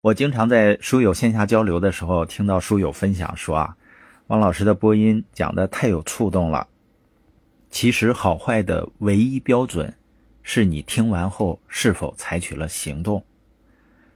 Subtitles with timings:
[0.00, 3.76] 我经常在书友线下交流的时候，听到书友分享说啊，
[4.28, 6.68] 王老师的播音讲的太有触动了。
[7.68, 9.92] 其实好坏的唯一标准，
[10.44, 13.24] 是你听完后是否采取了行动。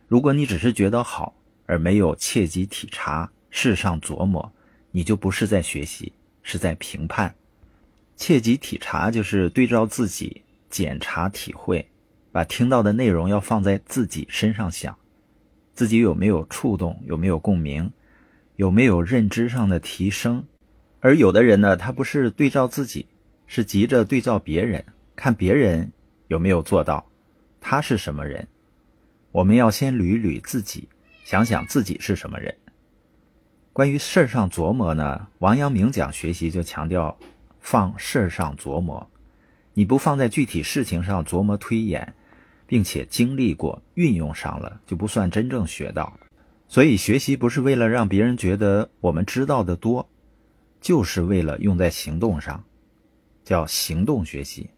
[0.06, 1.34] 如果你只是觉得好，
[1.66, 4.53] 而没有切机体察、事上琢磨，
[4.93, 6.12] 你就不是在学习，
[6.45, 7.35] 是在评判。
[8.17, 11.85] 切机体察就是对照自己检查体会，
[12.30, 14.96] 把听到的内容要放在自己身上想。
[15.83, 16.96] 自己有没有触动？
[17.07, 17.90] 有没有共鸣？
[18.54, 20.45] 有没有认知上的提升？
[21.00, 23.04] 而有的人呢，他不是对照自己，
[23.49, 24.85] 是急着对照别人，
[25.17, 25.90] 看别人
[26.29, 27.04] 有没有做到，
[27.61, 28.46] 他是什么人？
[29.32, 30.89] 我们要先捋捋自己，
[31.25, 32.55] 想想自己是什么人。
[33.73, 37.19] 关于事儿上琢磨呢，王阳明讲学习就强调
[37.59, 39.11] 放事儿上琢磨，
[39.75, 42.14] 你不放在具体事情上琢磨推演。
[42.72, 46.11] 并且经历过、运用上了，就不算真正学到。
[46.67, 50.09] 所以学习不是为了让别人觉得我们知道的多，
[50.81, 52.65] 就是为了用在行动上，
[53.45, 54.70] 叫行动学习。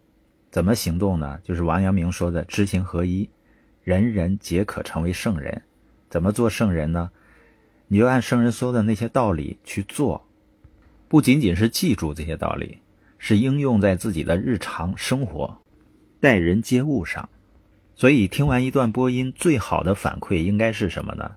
[0.51, 1.39] 怎么行动呢？
[1.45, 3.31] 就是王阳明说的知行合一，
[3.85, 5.63] 人人皆可成为圣人。
[6.11, 7.09] 怎么做圣人呢？
[7.87, 10.27] 你就按圣人说的那些道理去做，
[11.07, 12.81] 不仅仅是记住这些道理，
[13.19, 15.57] 是应用在自己的日常生活、
[16.19, 17.29] 待人接物上。
[17.97, 21.31] 所以，听完一段播音，最好的反馈应该是什么呢？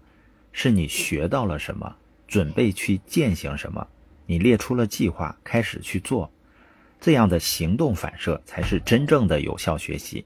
[0.52, 1.96] 是你学到了什么，
[2.28, 3.88] 准备去践行什么，
[4.26, 6.32] 你列出了计划，开始去做，
[7.00, 10.26] 这样的行动反射才是真正的有效学习。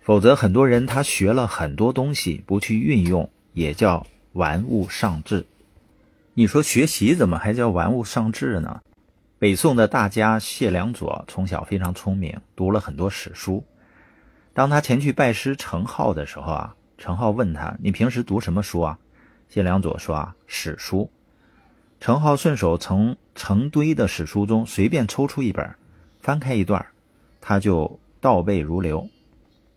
[0.00, 5.44] 否则，很多人他学了很多东西，不去运用，也叫玩物丧志。
[6.34, 8.80] 你说学习怎么还叫玩物丧志呢？
[9.40, 13.64] 北宋的大家谢良佐从小非常聪明，读了很多史书。
[14.52, 18.98] 当他前去拜师程颢的时候啊，程颢问他：“你平时读什么书啊？”
[19.48, 21.10] 谢良佐说：“啊，史书。”
[22.00, 25.68] 程颢顺手从成堆的史书中随便抽出一本，
[26.20, 26.84] 翻开一段，
[27.40, 29.08] 他就倒背如流，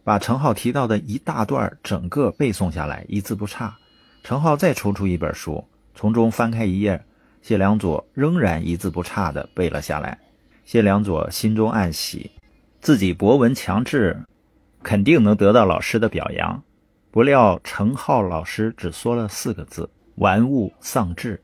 [0.04, 3.76] 把程颢提到的一大段整个背诵下来，一字不差。
[4.24, 5.64] 程颢再抽出一本书，
[5.94, 7.04] 从中翻开一页，
[7.42, 10.18] 谢良佐仍然一字不差的背了下来。
[10.64, 12.32] 谢良佐心中暗喜，
[12.80, 14.18] 自己博闻强志。
[14.84, 16.62] 肯定能得到老师的表扬，
[17.10, 21.42] 不料程浩老师只说了四个字：玩物丧志。